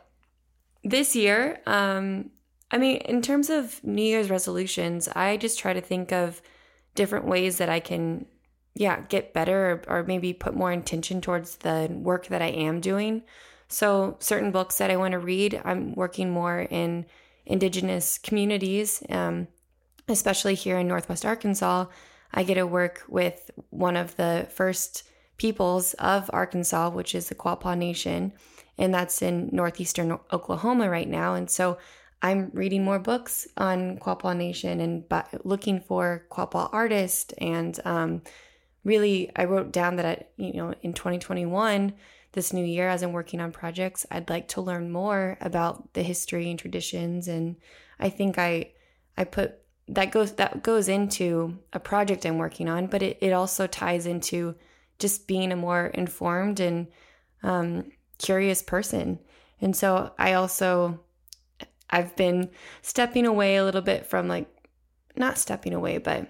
this 0.84 1.16
year, 1.16 1.60
um, 1.66 2.30
I 2.70 2.78
mean, 2.78 2.96
in 2.98 3.22
terms 3.22 3.48
of 3.50 3.82
New 3.82 4.02
Year's 4.02 4.30
resolutions, 4.30 5.08
I 5.08 5.37
just 5.37 5.58
try 5.58 5.72
to 5.72 5.80
think 5.80 6.12
of 6.12 6.42
different 6.94 7.26
ways 7.26 7.58
that 7.58 7.68
I 7.68 7.80
can, 7.80 8.26
yeah, 8.75 9.00
get 9.08 9.32
better 9.32 9.82
or, 9.88 10.00
or 10.00 10.04
maybe 10.04 10.32
put 10.32 10.54
more 10.54 10.72
intention 10.72 11.20
towards 11.20 11.56
the 11.56 11.88
work 11.90 12.26
that 12.26 12.42
I 12.42 12.48
am 12.48 12.80
doing. 12.80 13.22
So, 13.68 14.16
certain 14.18 14.50
books 14.50 14.78
that 14.78 14.90
I 14.90 14.96
want 14.96 15.12
to 15.12 15.18
read, 15.18 15.60
I'm 15.64 15.94
working 15.94 16.30
more 16.30 16.60
in 16.60 17.06
indigenous 17.46 18.18
communities, 18.18 19.02
um, 19.10 19.48
especially 20.08 20.54
here 20.54 20.78
in 20.78 20.88
Northwest 20.88 21.25
Arkansas. 21.25 21.87
I 22.32 22.42
get 22.42 22.54
to 22.54 22.66
work 22.66 23.04
with 23.08 23.50
one 23.70 23.96
of 23.96 24.16
the 24.16 24.46
first 24.50 25.04
peoples 25.38 25.94
of 25.94 26.30
Arkansas, 26.32 26.90
which 26.90 27.14
is 27.14 27.28
the 27.28 27.34
Quapaw 27.34 27.76
Nation, 27.76 28.32
and 28.76 28.92
that's 28.92 29.22
in 29.22 29.48
northeastern 29.52 30.18
Oklahoma 30.32 30.90
right 30.90 31.08
now. 31.08 31.34
And 31.34 31.50
so 31.50 31.78
I'm 32.20 32.50
reading 32.52 32.84
more 32.84 32.98
books 32.98 33.46
on 33.56 33.98
Quapaw 33.98 34.37
Nation 34.37 34.80
and 34.80 35.04
looking 35.44 35.80
for 35.80 36.26
Quapaw 36.30 36.70
artists. 36.72 37.32
And 37.38 37.78
um, 37.84 38.22
really, 38.84 39.30
I 39.37 39.44
wrote 39.44 39.72
down 39.72 39.96
that 39.96 40.06
I, 40.06 40.25
you 40.37 40.54
know 40.54 40.75
in 40.82 40.94
2021, 40.94 41.92
this 42.32 42.52
new 42.52 42.64
year, 42.64 42.88
as 42.88 43.02
I'm 43.02 43.12
working 43.12 43.40
on 43.40 43.52
projects, 43.52 44.04
I'd 44.10 44.30
like 44.30 44.48
to 44.48 44.60
learn 44.60 44.90
more 44.90 45.38
about 45.40 45.94
the 45.94 46.02
history 46.02 46.50
and 46.50 46.58
traditions. 46.58 47.28
And 47.28 47.56
I 47.98 48.10
think 48.10 48.38
I 48.38 48.72
I 49.16 49.25
put 49.25 49.54
that 49.88 50.10
goes 50.10 50.32
that 50.34 50.62
goes 50.62 50.88
into 50.88 51.58
a 51.72 51.80
project 51.80 52.26
I'm 52.26 52.38
working 52.38 52.68
on, 52.68 52.87
but 52.87 53.02
it, 53.02 53.18
it 53.20 53.32
also 53.32 53.66
ties 53.66 54.06
into 54.06 54.54
just 54.98 55.26
being 55.26 55.52
a 55.52 55.56
more 55.56 55.87
informed 55.87 56.60
and 56.60 56.88
um, 57.42 57.90
curious 58.18 58.62
person. 58.62 59.20
And 59.60 59.75
so 59.75 60.12
I 60.18 60.34
also 60.34 61.00
I've 61.90 62.14
been 62.16 62.50
stepping 62.83 63.26
away 63.26 63.57
a 63.57 63.64
little 63.64 63.83
bit 63.83 64.07
from 64.07 64.28
like, 64.28 64.49
not 65.16 65.38
stepping 65.38 65.75
away, 65.75 65.99
but 65.99 66.28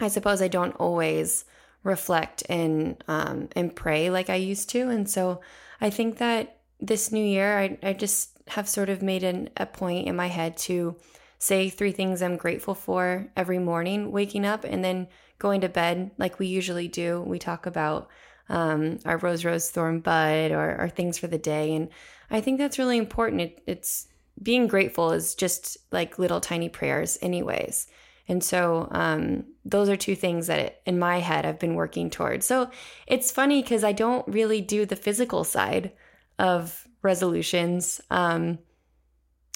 I 0.00 0.08
suppose 0.08 0.42
I 0.42 0.48
don't 0.48 0.76
always 0.76 1.44
reflect 1.84 2.42
and 2.48 3.02
um, 3.06 3.48
and 3.54 3.74
pray 3.74 4.10
like 4.10 4.28
I 4.28 4.34
used 4.34 4.68
to. 4.70 4.88
And 4.88 5.08
so 5.08 5.40
I 5.80 5.90
think 5.90 6.18
that 6.18 6.58
this 6.80 7.12
new 7.12 7.24
year, 7.24 7.58
I, 7.58 7.78
I 7.82 7.92
just 7.92 8.38
have 8.48 8.68
sort 8.68 8.88
of 8.88 9.02
made 9.02 9.22
an, 9.22 9.50
a 9.56 9.66
point 9.66 10.08
in 10.08 10.16
my 10.16 10.28
head 10.28 10.56
to 10.56 10.96
say 11.38 11.68
three 11.68 11.92
things 11.92 12.20
I'm 12.20 12.36
grateful 12.36 12.74
for 12.74 13.30
every 13.36 13.58
morning, 13.58 14.10
waking 14.10 14.44
up, 14.44 14.64
and 14.64 14.84
then 14.84 15.08
going 15.38 15.60
to 15.60 15.68
bed 15.68 16.10
like 16.18 16.38
we 16.38 16.46
usually 16.46 16.88
do. 16.88 17.20
We 17.20 17.38
talk 17.38 17.66
about 17.66 18.08
um, 18.48 18.98
our 19.04 19.18
rose, 19.18 19.44
rose, 19.44 19.70
thorn, 19.70 20.00
bud, 20.00 20.50
or, 20.50 20.80
or 20.80 20.88
things 20.88 21.18
for 21.18 21.26
the 21.26 21.38
day. 21.38 21.74
And 21.74 21.90
I 22.30 22.40
think 22.40 22.58
that's 22.58 22.78
really 22.78 22.98
important. 22.98 23.40
It, 23.42 23.62
it's 23.66 24.07
being 24.42 24.66
grateful 24.66 25.12
is 25.12 25.34
just 25.34 25.78
like 25.90 26.18
little 26.18 26.40
tiny 26.40 26.68
prayers, 26.68 27.18
anyways. 27.22 27.86
And 28.28 28.44
so 28.44 28.88
um, 28.90 29.44
those 29.64 29.88
are 29.88 29.96
two 29.96 30.14
things 30.14 30.48
that 30.48 30.82
in 30.84 30.98
my 30.98 31.18
head 31.18 31.46
I've 31.46 31.58
been 31.58 31.74
working 31.74 32.10
towards. 32.10 32.46
So 32.46 32.70
it's 33.06 33.30
funny 33.30 33.62
because 33.62 33.84
I 33.84 33.92
don't 33.92 34.26
really 34.28 34.60
do 34.60 34.84
the 34.84 34.96
physical 34.96 35.44
side 35.44 35.92
of 36.38 36.86
resolutions. 37.02 38.00
Um, 38.10 38.58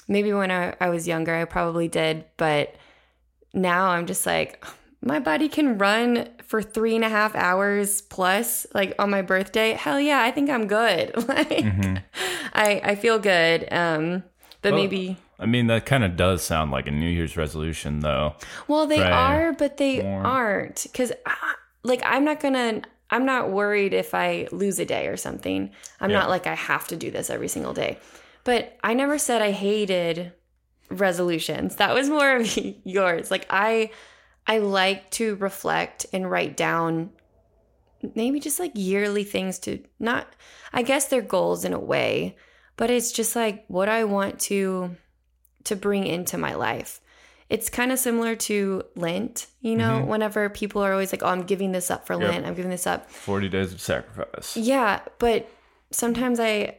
maybe 0.08 0.32
when 0.32 0.50
I, 0.50 0.74
I 0.80 0.88
was 0.88 1.06
younger, 1.06 1.34
I 1.34 1.44
probably 1.44 1.88
did, 1.88 2.24
but 2.36 2.74
now 3.52 3.88
I'm 3.88 4.06
just 4.06 4.24
like, 4.24 4.64
my 5.02 5.18
body 5.18 5.48
can 5.48 5.78
run 5.78 6.28
for 6.44 6.62
three 6.62 6.94
and 6.94 7.04
a 7.04 7.08
half 7.08 7.34
hours 7.34 8.02
plus, 8.02 8.66
like 8.72 8.94
on 8.98 9.10
my 9.10 9.20
birthday. 9.20 9.72
Hell 9.72 10.00
yeah, 10.00 10.22
I 10.22 10.30
think 10.30 10.48
I'm 10.48 10.66
good. 10.66 11.16
like, 11.28 11.48
mm-hmm. 11.48 11.96
I 12.52 12.80
I 12.84 12.94
feel 12.94 13.18
good. 13.18 13.66
Um, 13.72 14.22
but 14.62 14.72
well, 14.72 14.82
maybe. 14.82 15.16
I 15.38 15.46
mean, 15.46 15.66
that 15.66 15.86
kind 15.86 16.04
of 16.04 16.16
does 16.16 16.42
sound 16.42 16.70
like 16.70 16.86
a 16.86 16.92
New 16.92 17.08
Year's 17.08 17.36
resolution, 17.36 18.00
though. 18.00 18.34
Well, 18.68 18.86
they 18.86 19.00
right? 19.00 19.12
are, 19.12 19.52
but 19.52 19.76
they 19.76 20.02
More. 20.02 20.24
aren't. 20.24 20.84
Because, 20.84 21.12
like, 21.82 22.02
I'm 22.04 22.24
not 22.24 22.40
going 22.40 22.54
to. 22.54 22.88
I'm 23.10 23.26
not 23.26 23.50
worried 23.50 23.92
if 23.92 24.14
I 24.14 24.48
lose 24.52 24.78
a 24.78 24.86
day 24.86 25.06
or 25.08 25.18
something. 25.18 25.70
I'm 26.00 26.10
yeah. 26.10 26.20
not 26.20 26.30
like 26.30 26.46
I 26.46 26.54
have 26.54 26.88
to 26.88 26.96
do 26.96 27.10
this 27.10 27.28
every 27.28 27.48
single 27.48 27.74
day. 27.74 27.98
But 28.44 28.78
I 28.82 28.94
never 28.94 29.18
said 29.18 29.42
I 29.42 29.50
hated 29.50 30.32
resolutions. 30.90 31.76
That 31.76 31.94
was 31.94 32.08
more 32.08 32.36
of 32.36 32.56
yours. 32.84 33.30
Like 33.30 33.46
I 33.50 33.90
I 34.46 34.58
like 34.58 35.10
to 35.12 35.36
reflect 35.36 36.06
and 36.12 36.30
write 36.30 36.56
down 36.56 37.10
maybe 38.14 38.40
just 38.40 38.58
like 38.58 38.72
yearly 38.74 39.24
things 39.24 39.58
to 39.60 39.80
not 40.00 40.26
I 40.72 40.82
guess 40.82 41.06
they're 41.06 41.22
goals 41.22 41.64
in 41.64 41.72
a 41.72 41.78
way, 41.78 42.36
but 42.82 42.90
it's 42.90 43.12
just 43.12 43.36
like 43.36 43.64
what 43.68 43.88
I 43.88 44.02
want 44.02 44.40
to 44.50 44.96
to 45.62 45.76
bring 45.76 46.04
into 46.04 46.36
my 46.36 46.54
life. 46.54 47.00
It's 47.48 47.70
kind 47.70 47.92
of 47.92 47.98
similar 48.00 48.34
to 48.34 48.82
Lent, 48.96 49.46
you 49.60 49.76
know, 49.76 50.00
mm-hmm. 50.00 50.08
whenever 50.08 50.48
people 50.48 50.82
are 50.82 50.90
always 50.90 51.12
like, 51.12 51.22
"Oh, 51.22 51.28
I'm 51.28 51.44
giving 51.44 51.70
this 51.70 51.92
up 51.92 52.08
for 52.08 52.14
yep. 52.14 52.32
Lent. 52.32 52.44
I'm 52.44 52.54
giving 52.54 52.72
this 52.72 52.88
up." 52.88 53.08
40 53.08 53.48
days 53.50 53.72
of 53.72 53.80
sacrifice. 53.80 54.56
Yeah, 54.56 54.98
but 55.20 55.48
sometimes 55.92 56.40
I 56.40 56.78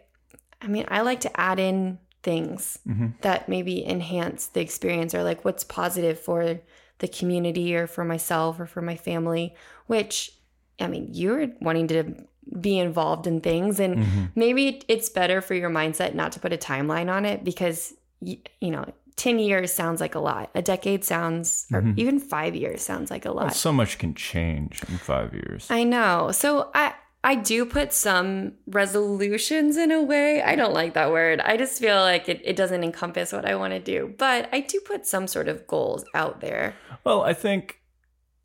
I 0.62 0.68
mean, 0.68 0.84
I 0.90 1.04
like 1.04 1.22
to 1.22 1.40
add 1.40 1.58
in 1.58 2.00
things 2.22 2.80
mm-hmm. 2.86 3.12
that 3.22 3.48
maybe 3.48 3.88
enhance 3.88 4.48
the 4.48 4.60
experience 4.60 5.16
or 5.16 5.24
like 5.24 5.46
what's 5.46 5.64
positive 5.64 6.20
for 6.20 6.60
the 6.98 7.08
community 7.08 7.78
or 7.78 7.88
for 7.88 8.04
myself 8.04 8.60
or 8.60 8.66
for 8.66 8.82
my 8.82 8.98
family, 8.98 9.56
which 9.88 10.34
I 10.82 10.88
mean, 10.88 11.08
you're 11.14 11.48
wanting 11.62 11.88
to 11.88 12.26
be 12.60 12.78
involved 12.78 13.28
in 13.28 13.42
things. 13.42 13.80
And 13.80 13.98
mm-hmm. 13.98 14.26
maybe 14.36 14.82
it's 14.88 15.10
better 15.10 15.42
for 15.42 15.54
your 15.54 15.70
mindset 15.70 16.14
not 16.14 16.32
to 16.34 16.40
put 16.40 16.54
a 16.54 16.58
timeline 16.58 17.12
on 17.12 17.26
it 17.26 17.44
because 17.44 17.94
you, 18.22 18.38
you 18.62 18.72
know 18.72 18.86
10 19.16 19.40
years 19.40 19.72
sounds 19.72 20.02
like 20.02 20.16
a 20.16 20.20
lot. 20.20 20.50
A 20.56 20.62
decade 20.62 21.04
sounds 21.04 21.68
or 21.72 21.82
mm-hmm. 21.82 22.00
even 22.00 22.20
five 22.20 22.56
years 22.56 22.82
sounds 22.82 23.12
like 23.12 23.26
a 23.26 23.32
lot. 23.32 23.46
well, 23.46 23.54
so 23.54 23.72
much 23.72 23.98
can 23.98 24.14
change 24.16 24.82
in 24.90 24.98
five 24.98 25.34
years. 25.34 25.68
I 25.70 25.84
know. 25.84 26.32
So 26.32 26.72
i 26.74 26.94
i 27.26 27.36
do 27.36 27.66
put 27.66 27.94
some 27.94 28.54
resolutions 28.68 29.78
in 29.78 29.92
a 29.92 30.02
way. 30.02 30.42
I 30.42 30.56
don't 30.56 30.74
like 30.74 30.94
that 30.96 31.12
word. 31.12 31.40
I 31.42 31.58
just 31.58 31.80
feel 31.80 31.98
like 31.98 32.28
it, 32.28 32.42
it 32.44 32.56
doesn't 32.56 32.84
encompass 32.84 33.32
what 33.32 33.46
i 33.46 33.56
want 33.56 33.74
to 33.74 33.80
do. 33.80 34.14
But 34.18 34.50
i 34.52 34.62
do 34.62 34.80
put 34.82 35.06
some 35.06 35.28
sort 35.28 35.48
of 35.48 35.68
goals 35.68 36.06
out 36.14 36.42
there. 36.42 36.76
Well 37.04 37.22
i 37.22 37.34
think 37.34 37.80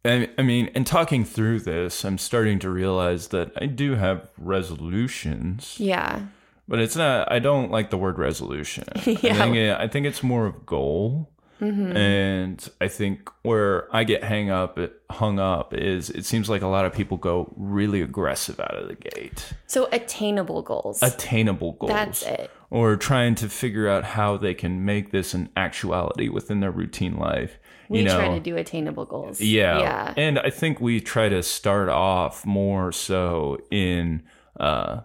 I, 0.05 0.29
I 0.39 0.43
mean, 0.43 0.67
in 0.69 0.85
talking 0.85 1.25
through 1.25 1.61
this, 1.61 2.05
I'm 2.05 2.19
starting 2.19 2.59
to 2.61 2.71
realize 2.71 3.29
that 3.29 3.53
I 3.61 3.67
do 3.67 3.97
have 3.97 4.29
resolutions. 4.39 5.77
Yeah. 5.79 6.23
But 6.67 6.81
it's 6.81 6.97
not. 6.97 7.31
I 7.33 7.39
don't 7.39 7.71
like 7.71 7.91
the 7.91 7.97
word 7.97 8.19
resolution. 8.19 8.85
yeah. 9.05 9.05
I 9.07 9.39
think, 9.39 9.57
it, 9.57 9.77
I 9.77 9.89
think 9.89 10.07
it's 10.07 10.23
more 10.23 10.47
of 10.47 10.67
goal. 10.67 11.31
Mm-hmm. 11.61 11.97
And 11.97 12.69
I 12.81 12.87
think 12.87 13.29
where 13.43 13.95
I 13.95 14.05
get 14.05 14.23
hang 14.23 14.49
up, 14.49 14.79
hung 15.11 15.41
up 15.41 15.75
is 15.75 16.09
it 16.11 16.25
seems 16.25 16.49
like 16.49 16.63
a 16.63 16.69
lot 16.69 16.85
of 16.85 16.93
people 16.93 17.17
go 17.17 17.53
really 17.57 18.01
aggressive 18.01 18.61
out 18.61 18.77
of 18.77 18.87
the 18.87 18.95
gate. 18.95 19.53
So 19.67 19.89
attainable 19.91 20.63
goals. 20.63 21.03
Attainable 21.03 21.73
goals. 21.73 21.91
That's 21.91 22.23
it. 22.23 22.51
Or 22.71 22.97
trying 22.97 23.35
to 23.37 23.49
figure 23.49 23.89
out 23.89 24.05
how 24.05 24.37
they 24.37 24.53
can 24.53 24.85
make 24.85 25.11
this 25.11 25.33
an 25.33 25.49
actuality 25.57 26.29
within 26.29 26.61
their 26.61 26.71
routine 26.71 27.17
life 27.17 27.59
we 27.89 28.01
you 28.01 28.05
know, 28.05 28.17
try 28.17 28.29
to 28.35 28.41
do 28.41 28.57
attainable 28.57 29.07
goals. 29.07 29.41
Yeah. 29.41 29.79
Yeah. 29.79 30.15
And 30.17 30.39
I 30.39 30.51
think 30.51 30.81
we 30.81 31.01
try 31.01 31.29
to 31.29 31.43
start 31.43 31.89
off 31.89 32.45
more 32.45 32.93
so 32.93 33.59
in 33.71 34.23
uh 34.61 35.01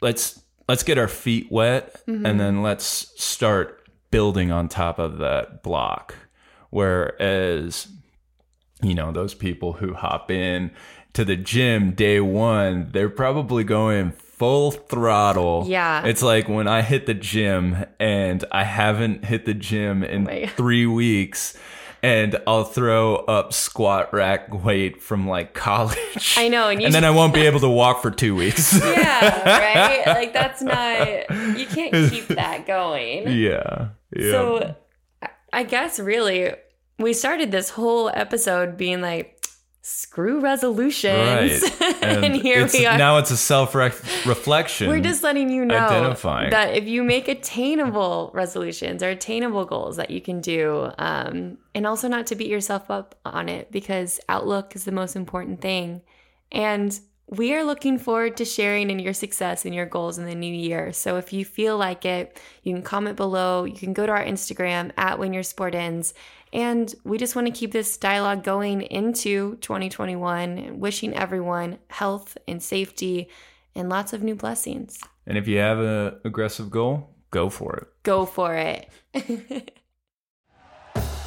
let's 0.00 0.42
let's 0.68 0.82
get 0.82 0.98
our 0.98 1.08
feet 1.08 1.50
wet 1.50 2.02
mm-hmm. 2.06 2.26
and 2.26 2.38
then 2.38 2.62
let's 2.62 3.12
start 3.22 3.88
building 4.10 4.50
on 4.50 4.68
top 4.68 4.98
of 4.98 5.18
that 5.18 5.62
block. 5.62 6.14
Whereas 6.70 7.88
you 8.82 8.94
know, 8.94 9.10
those 9.10 9.34
people 9.34 9.74
who 9.74 9.94
hop 9.94 10.30
in 10.30 10.70
to 11.12 11.24
the 11.24 11.34
gym 11.34 11.92
day 11.92 12.20
1, 12.20 12.90
they're 12.92 13.08
probably 13.08 13.64
going 13.64 14.12
full 14.38 14.70
throttle. 14.70 15.64
Yeah. 15.66 16.04
It's 16.06 16.22
like 16.22 16.48
when 16.48 16.68
I 16.68 16.82
hit 16.82 17.06
the 17.06 17.14
gym 17.14 17.84
and 17.98 18.44
I 18.52 18.64
haven't 18.64 19.24
hit 19.24 19.44
the 19.44 19.54
gym 19.54 20.02
in 20.02 20.28
oh 20.28 20.46
three 20.56 20.86
weeks 20.86 21.58
and 22.02 22.40
I'll 22.46 22.64
throw 22.64 23.16
up 23.16 23.52
squat 23.52 24.12
rack 24.12 24.52
weight 24.64 25.02
from 25.02 25.26
like 25.26 25.54
college. 25.54 26.36
I 26.36 26.48
know, 26.48 26.68
and, 26.68 26.80
and 26.84 26.94
then 26.94 27.04
I 27.04 27.10
won't 27.10 27.34
be 27.34 27.42
able 27.42 27.60
to 27.60 27.68
walk 27.68 28.02
for 28.02 28.10
two 28.10 28.34
weeks. 28.34 28.78
yeah, 28.80 30.04
right. 30.04 30.06
Like 30.06 30.32
that's 30.32 30.62
not. 30.62 31.58
You 31.58 31.66
can't 31.66 32.10
keep 32.10 32.28
that 32.28 32.66
going. 32.66 33.28
Yeah. 33.28 33.88
yeah. 34.14 34.30
So, 34.30 34.76
I 35.52 35.64
guess 35.64 35.98
really, 35.98 36.52
we 36.98 37.12
started 37.12 37.50
this 37.50 37.70
whole 37.70 38.10
episode 38.10 38.76
being 38.76 39.00
like, 39.00 39.37
screw 39.88 40.40
resolutions. 40.40 41.62
Right. 41.62 41.94
And, 42.00 42.24
and 42.24 42.36
here 42.36 42.66
we 42.72 42.86
are. 42.86 42.96
Now 42.96 43.18
it's 43.18 43.32
a 43.32 43.36
self 43.36 43.74
reflection. 43.74 44.88
We're 44.88 45.00
just 45.00 45.24
letting 45.24 45.50
you 45.50 45.64
know 45.64 45.76
identifying. 45.76 46.50
that 46.50 46.74
if 46.74 46.86
you 46.86 47.02
make 47.02 47.26
attainable 47.26 48.30
resolutions 48.32 49.02
or 49.02 49.08
attainable 49.08 49.64
goals 49.64 49.96
that 49.96 50.10
you 50.10 50.20
can 50.20 50.40
do, 50.40 50.92
um, 50.98 51.58
and 51.74 51.86
also 51.86 52.06
not 52.06 52.26
to 52.28 52.36
beat 52.36 52.48
yourself 52.48 52.90
up 52.90 53.16
on 53.24 53.48
it 53.48 53.72
because 53.72 54.20
outlook 54.28 54.76
is 54.76 54.84
the 54.84 54.92
most 54.92 55.16
important 55.16 55.60
thing. 55.60 56.02
And 56.52 56.98
we 57.28 57.54
are 57.54 57.62
looking 57.62 57.98
forward 57.98 58.36
to 58.38 58.44
sharing 58.44 58.90
in 58.90 58.98
your 58.98 59.12
success 59.12 59.64
and 59.64 59.74
your 59.74 59.86
goals 59.86 60.18
in 60.18 60.24
the 60.24 60.34
new 60.34 60.52
year. 60.52 60.92
So 60.92 61.16
if 61.16 61.32
you 61.32 61.44
feel 61.44 61.76
like 61.76 62.04
it, 62.04 62.40
you 62.62 62.72
can 62.74 62.82
comment 62.82 63.16
below. 63.16 63.64
You 63.64 63.76
can 63.76 63.92
go 63.92 64.06
to 64.06 64.12
our 64.12 64.24
Instagram 64.24 64.92
at 64.96 65.18
When 65.18 65.32
Your 65.32 65.42
Sport 65.42 65.74
Ends 65.74 66.14
and 66.52 66.94
we 67.04 67.18
just 67.18 67.36
want 67.36 67.46
to 67.46 67.52
keep 67.52 67.72
this 67.72 67.96
dialogue 67.96 68.42
going 68.42 68.82
into 68.82 69.56
2021, 69.56 70.80
wishing 70.80 71.14
everyone 71.14 71.78
health 71.90 72.38
and 72.46 72.62
safety 72.62 73.28
and 73.74 73.88
lots 73.88 74.12
of 74.12 74.22
new 74.22 74.34
blessings. 74.34 74.98
And 75.26 75.36
if 75.36 75.46
you 75.46 75.58
have 75.58 75.78
an 75.78 76.18
aggressive 76.24 76.70
goal, 76.70 77.10
go 77.30 77.50
for 77.50 77.76
it. 77.76 77.88
Go 78.02 78.24
for 78.24 78.54
it. 78.54 78.90